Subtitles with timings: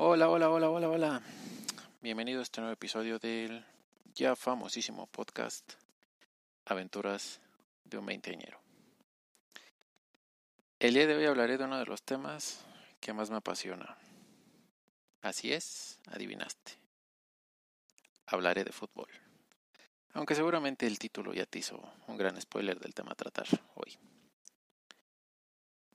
[0.00, 1.22] Hola, hola, hola, hola, hola.
[2.00, 3.64] Bienvenido a este nuevo episodio del
[4.14, 5.72] ya famosísimo podcast
[6.66, 7.40] Aventuras
[7.82, 8.60] de un veinteañero.
[10.78, 12.64] El día de hoy hablaré de uno de los temas
[13.00, 13.98] que más me apasiona.
[15.20, 16.74] Así es, adivinaste.
[18.26, 19.08] Hablaré de fútbol.
[20.12, 23.98] Aunque seguramente el título ya te hizo un gran spoiler del tema a tratar hoy.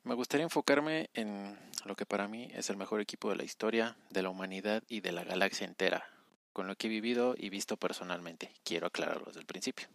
[0.04, 3.96] Me gustaría enfocarme en lo que para mí es el mejor equipo de la historia,
[4.10, 6.06] de la humanidad y de la galaxia entera,
[6.52, 8.52] con lo que he vivido y visto personalmente.
[8.66, 9.88] Quiero aclararlo desde el principio.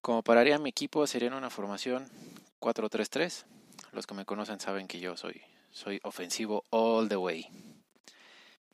[0.00, 2.08] Como pararía mi equipo sería en una formación
[2.60, 3.44] 4-3-3.
[3.92, 7.46] Los que me conocen saben que yo soy, soy ofensivo all the way.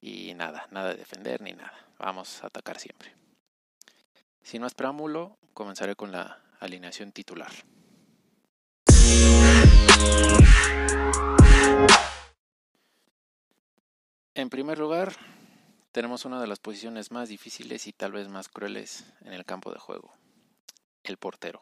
[0.01, 1.89] Y nada, nada de defender ni nada.
[1.99, 3.13] Vamos a atacar siempre.
[4.45, 7.51] Sin más preámbulo, comenzaré con la alineación titular.
[14.35, 15.13] En primer lugar,
[15.93, 19.73] tenemos una de las posiciones más difíciles y tal vez más crueles en el campo
[19.73, 20.15] de juego,
[21.05, 21.61] el portero.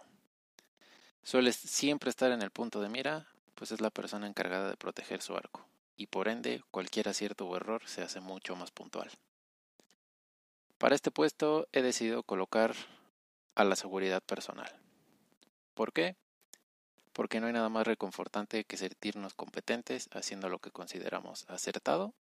[1.23, 5.23] Suele siempre estar en el punto de mira, pues es la persona encargada de proteger
[5.23, 9.11] su arco, y por ende cualquier acierto o error se hace mucho más puntual.
[10.79, 12.75] Para este puesto he decidido colocar
[13.57, 14.71] a la seguridad personal.
[15.75, 16.17] ¿Por qué?
[17.19, 22.15] Porque no hay nada más reconfortante que sentirnos competentes haciendo lo que consideramos acertado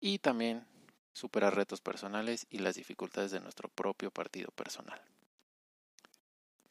[0.00, 0.66] y también
[1.12, 4.98] superar retos personales y las dificultades de nuestro propio partido personal.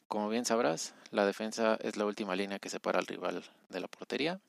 [0.08, 3.86] Como bien sabrás, la defensa es la última línea que separa al rival de la
[3.86, 4.40] portería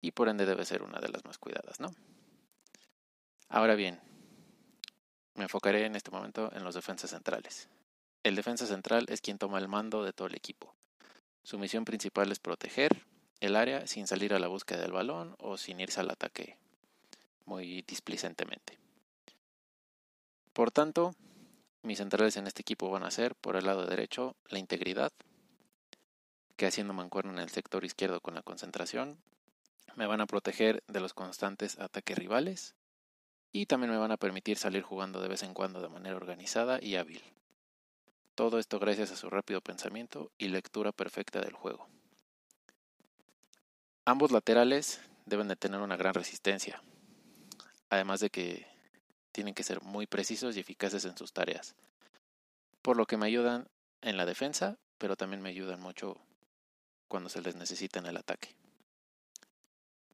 [0.00, 1.90] y por ende debe ser una de las más cuidadas, ¿no?
[3.48, 4.00] Ahora bien,
[5.34, 7.68] me enfocaré en este momento en los defensas centrales.
[8.22, 10.72] El defensa central es quien toma el mando de todo el equipo.
[11.44, 13.04] Su misión principal es proteger
[13.40, 16.56] el área sin salir a la búsqueda del balón o sin irse al ataque
[17.44, 18.78] muy displicentemente.
[20.54, 21.14] Por tanto,
[21.82, 25.12] mis centrales en este equipo van a ser, por el lado derecho, la integridad,
[26.56, 29.18] que haciendo mancuerno en el sector izquierdo con la concentración,
[29.96, 32.74] me van a proteger de los constantes ataques rivales
[33.52, 36.78] y también me van a permitir salir jugando de vez en cuando de manera organizada
[36.82, 37.22] y hábil.
[38.34, 41.86] Todo esto gracias a su rápido pensamiento y lectura perfecta del juego.
[44.04, 46.82] Ambos laterales deben de tener una gran resistencia,
[47.90, 48.66] además de que
[49.30, 51.76] tienen que ser muy precisos y eficaces en sus tareas,
[52.82, 53.68] por lo que me ayudan
[54.02, 56.16] en la defensa, pero también me ayudan mucho
[57.06, 58.56] cuando se les necesita en el ataque.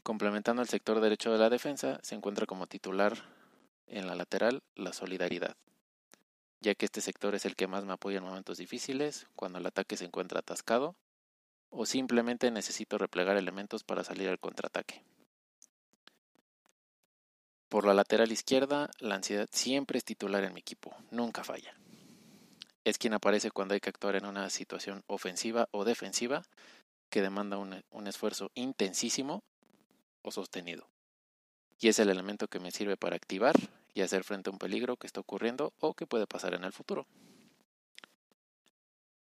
[0.03, 3.17] Complementando el sector derecho de la defensa, se encuentra como titular
[3.87, 5.57] en la lateral la solidaridad
[6.61, 9.67] ya que este sector es el que más me apoya en momentos difíciles, cuando el
[9.67, 10.97] ataque se encuentra atascado,
[11.71, 15.05] o simplemente necesito replegar elementos para salir al contraataque.
[17.71, 21.73] Por la lateral izquierda, la ansiedad siempre es titular en mi equipo, nunca falla.
[22.83, 26.43] Es quien aparece cuando hay que actuar en una situación ofensiva o defensiva
[27.11, 29.45] que demanda un, esfuerzo intensísimo
[30.23, 30.90] o sostenido.
[31.81, 33.57] Y es el elemento que me sirve para activar
[33.95, 36.73] y hacer frente a un peligro que está ocurriendo o que puede pasar en el
[36.73, 37.07] futuro.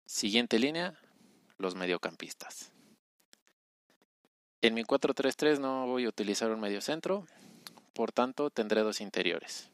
[0.05, 0.99] Siguiente línea,
[1.57, 2.73] los mediocampistas.
[4.61, 7.25] En mi 4-3-3 no voy a utilizar un mediocentro,
[7.93, 9.69] por tanto tendré dos interiores.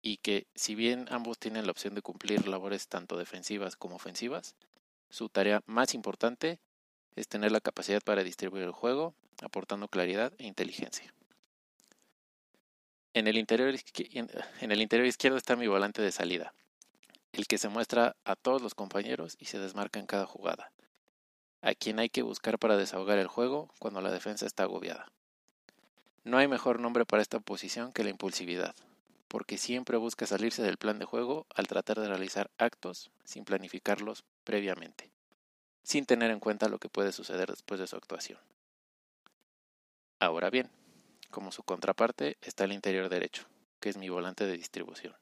[0.00, 4.54] Y que si bien ambos tienen la opción de cumplir labores tanto defensivas como ofensivas,
[5.10, 6.58] su tarea más importante
[7.16, 11.12] es tener la capacidad para distribuir el juego, aportando claridad e inteligencia.
[13.14, 13.74] En el, interior,
[15.06, 16.52] izquierdo está mi volante de salida,
[17.32, 20.70] el que se muestra a todos los compañeros y se desmarca en cada jugada,
[21.62, 25.10] a quien hay que buscar para desahogar el juego cuando la defensa está agobiada.
[26.24, 28.74] No hay mejor nombre para esta posición que la impulsividad,
[29.28, 34.24] porque siempre busca salirse del plan de juego al tratar de realizar actos sin planificarlos
[34.44, 35.10] previamente,
[35.82, 38.38] sin tener en cuenta lo que puede suceder después de su actuación.
[40.20, 40.70] Ahora bien,
[41.30, 43.44] como su contraparte está el interior derecho,
[43.80, 45.14] que es mi volante de distribución.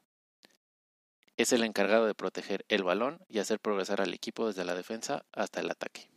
[1.36, 5.24] Es el encargado de proteger el balón y hacer progresar al equipo desde la defensa
[5.32, 6.08] hasta el ataque.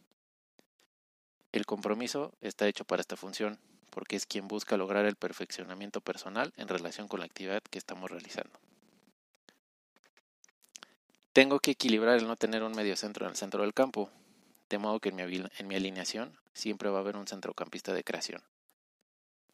[1.51, 3.59] El compromiso está hecho para esta función,
[3.89, 8.09] porque es quien busca lograr el perfeccionamiento personal en relación con la actividad que estamos
[8.09, 8.59] realizando.
[11.33, 14.09] Tengo que equilibrar el no tener un medio centro en el centro del campo,
[14.69, 18.43] de modo que en mi alineación siempre va a haber un centrocampista de creación,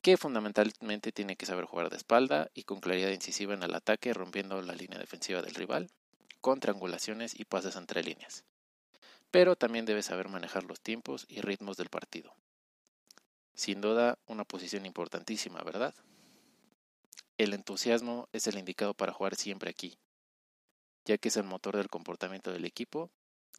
[0.06, 4.14] que fundamentalmente tiene que saber jugar de espalda y con claridad incisiva en el ataque,
[4.14, 5.90] rompiendo la línea defensiva del rival,
[6.42, 8.44] con triangulaciones y pases entre líneas.
[9.32, 12.36] Pero también debe saber manejar los tiempos y ritmos del partido.
[13.56, 15.96] Sin duda, una posición importantísima, ¿verdad?
[17.40, 19.98] El entusiasmo es el indicado para jugar siempre aquí,
[21.06, 23.10] ya que es el motor del comportamiento del equipo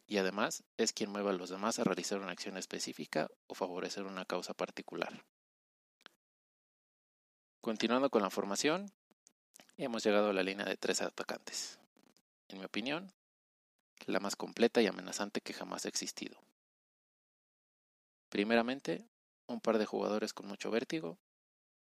[0.05, 4.05] y además es quien mueve a los demás a realizar una acción específica o favorecer
[4.05, 5.25] una causa particular.
[7.67, 8.89] Continuando con la formación,
[9.75, 11.77] hemos llegado a la línea de tres atacantes.
[12.47, 13.11] En mi opinión,
[14.05, 16.39] la más completa y amenazante que jamás ha existido.
[18.29, 19.03] Primeramente,
[19.47, 21.17] un par de jugadores con mucho vértigo,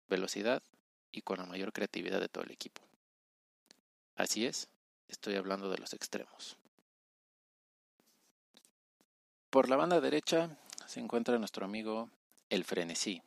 [0.09, 0.61] velocidad
[1.13, 2.83] y con la mayor creatividad de todo el equipo.
[4.17, 4.67] Así es,
[5.07, 6.57] estoy hablando de los extremos.
[9.51, 10.59] Por la banda derecha
[10.89, 12.11] se encuentra nuestro amigo
[12.51, 13.23] el frenesí,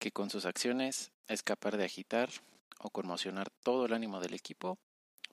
[0.00, 2.30] que con sus acciones es capaz de agitar
[2.78, 4.78] o conmocionar todo el ánimo del equipo,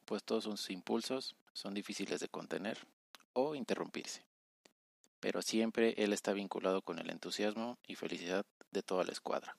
[0.03, 2.77] pues todos sus impulsos son difíciles de contener
[3.31, 4.25] o interrumpirse.
[5.21, 9.57] Pero siempre él está vinculado con el entusiasmo y felicidad de toda la escuadra.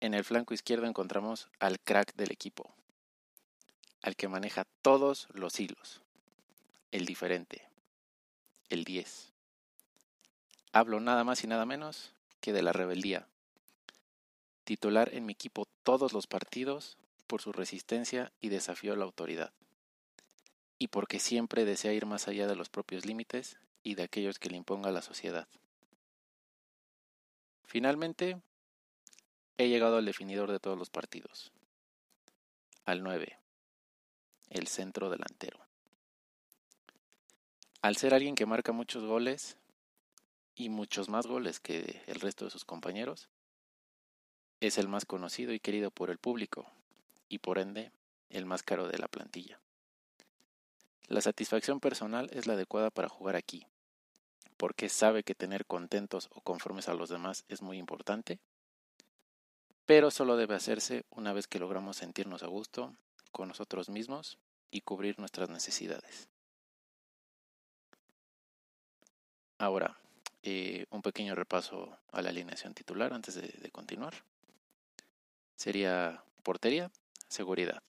[0.00, 2.74] En el flanco izquierdo encontramos al crack del equipo,
[4.02, 6.02] al que maneja todos los hilos,
[6.90, 7.68] el diferente,
[8.70, 9.32] el 10.
[10.72, 13.28] Hablo nada más y nada menos que de la rebeldía.
[14.66, 16.98] Titular en mi equipo todos los partidos
[17.28, 19.52] por su resistencia y desafío a la autoridad.
[20.76, 24.50] Y porque siempre desea ir más allá de los propios límites y de aquellos que
[24.50, 25.46] le imponga la sociedad.
[27.64, 28.42] Finalmente,
[29.56, 31.52] he llegado al definidor de todos los partidos.
[32.86, 33.38] Al 9.
[34.50, 35.60] El centro delantero.
[37.82, 39.58] Al ser alguien que marca muchos goles
[40.56, 43.28] y muchos más goles que el resto de sus compañeros,
[44.60, 46.70] es el más conocido y querido por el público
[47.28, 47.92] y por ende
[48.30, 49.60] el más caro de la plantilla.
[51.08, 53.66] La satisfacción personal es la adecuada para jugar aquí,
[54.56, 58.40] porque sabe que tener contentos o conformes a los demás es muy importante,
[59.84, 62.94] pero solo debe hacerse una vez que logramos sentirnos a gusto
[63.30, 64.38] con nosotros mismos
[64.70, 66.28] y cubrir nuestras necesidades.
[69.58, 69.96] Ahora,
[70.42, 74.14] eh, un pequeño repaso a la alineación titular antes de, continuar.
[75.56, 76.90] Sería portería,
[77.28, 77.82] seguridad.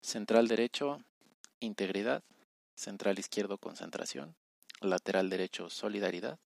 [0.00, 0.98] Central derecho,
[1.58, 2.22] integridad.
[2.76, 4.36] Central izquierdo, concentración.
[4.80, 6.38] Lateral derecho, solidaridad.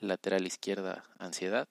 [0.00, 1.66] Lateral izquierda, ansiedad.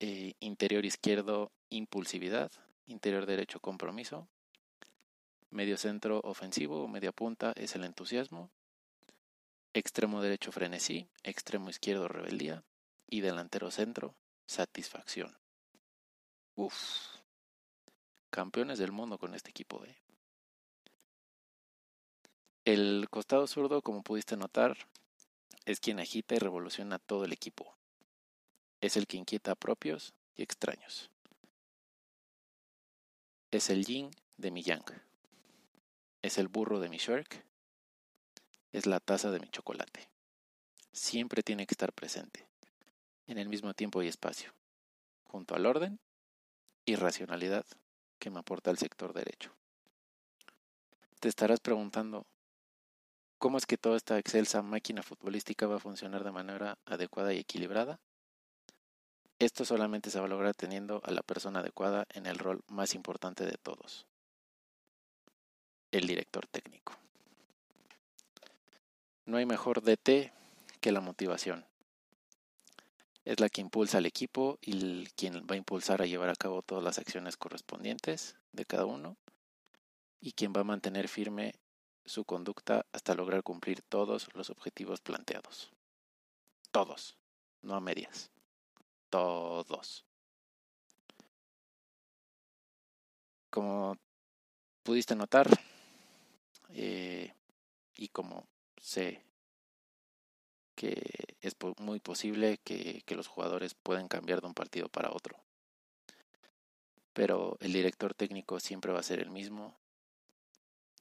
[0.00, 2.50] Eh, interior izquierdo, impulsividad.
[2.86, 4.26] Interior derecho, compromiso.
[5.50, 8.50] Medio centro ofensivo media punta es el entusiasmo.
[9.74, 12.64] Extremo derecho frenesí, extremo izquierdo rebeldía
[13.08, 14.16] y delantero centro
[14.50, 15.38] satisfacción.
[16.56, 16.74] Uf,
[18.30, 19.84] campeones del mundo con este equipo.
[19.84, 19.96] ¿eh?
[22.64, 24.76] El costado zurdo, como pudiste notar,
[25.66, 27.76] es quien agita y revoluciona todo el equipo.
[28.80, 31.10] Es el que inquieta a propios y extraños.
[33.52, 34.84] Es el yin de mi yang.
[36.22, 37.44] Es el burro de mi shark
[38.72, 40.08] es la taza de mi chocolate.
[40.92, 42.46] Siempre tiene que estar presente,
[43.30, 44.52] en el mismo tiempo y espacio,
[45.24, 46.00] junto al orden
[46.84, 47.64] y racionalidad
[48.18, 49.52] que me aporta el sector derecho.
[51.20, 52.26] Te estarás preguntando,
[53.38, 57.38] ¿cómo es que toda esta excelsa máquina futbolística va a funcionar de manera adecuada y
[57.38, 58.00] equilibrada?
[59.38, 62.94] Esto solamente se va a lograr teniendo a la persona adecuada en el rol más
[62.94, 64.06] importante de todos,
[65.92, 66.94] el director técnico.
[69.24, 70.32] No hay mejor DT
[70.80, 71.69] que la motivación.
[73.24, 76.62] Es la que impulsa al equipo y quien va a impulsar a llevar a cabo
[76.62, 79.16] todas las acciones correspondientes de cada uno
[80.20, 81.54] y quien va a mantener firme
[82.04, 85.72] su conducta hasta lograr cumplir todos los objetivos planteados.
[86.70, 87.18] Todos,
[87.62, 88.30] no a medias.
[89.10, 90.04] Todos.
[93.50, 93.96] Como
[94.82, 95.48] pudiste notar,
[96.70, 97.34] eh,
[97.96, 98.46] y como
[98.80, 99.22] sé
[100.74, 105.36] que es muy posible que, los jugadores puedan cambiar de un partido para otro.
[107.12, 109.76] Pero el director técnico siempre va a ser el mismo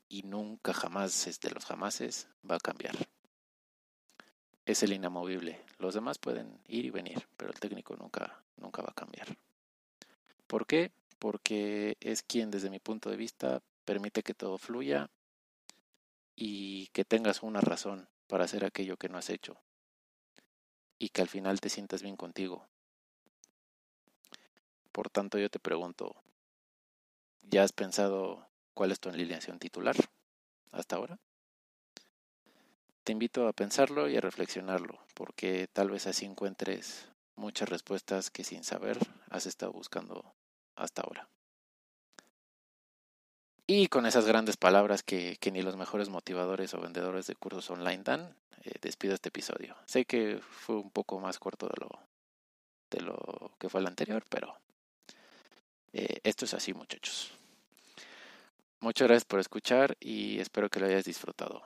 [0.08, 2.96] y nunca jamás es de los jamases va a cambiar.
[4.65, 5.62] Es el inamovible.
[5.77, 9.27] Los demás pueden ir y venir, pero el técnico nunca, nunca va a cambiar.
[10.48, 10.91] ¿Por qué?
[11.19, 15.10] Porque es quien desde mi punto de vista permite que todo fluya
[16.36, 19.60] y que tengas una razón para hacer aquello que no has hecho
[21.00, 22.68] y que al final te sientas bien contigo.
[24.91, 26.15] Por tanto, yo te pregunto,
[27.41, 29.96] ¿ya has pensado cuál es tu alineación titular
[30.72, 31.18] hasta ahora?
[33.10, 38.44] te invito a pensarlo y a reflexionarlo, porque tal vez así encuentres muchas respuestas que
[38.44, 39.00] sin saber
[39.32, 40.36] has estado buscando
[40.75, 41.27] hasta ahora.
[43.72, 48.02] Y con esas grandes palabras que, ni los mejores motivadores o vendedores de cursos online
[48.02, 49.76] dan, eh, despido este episodio.
[49.86, 52.00] Sé que fue un poco más corto de lo,
[52.90, 54.58] de lo que fue el anterior, pero
[55.94, 57.32] eh, esto es así muchachos.
[58.80, 61.62] Muchas gracias por escuchar y espero que lo hayas disfrutado.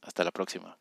[0.00, 0.78] Hasta la próxima.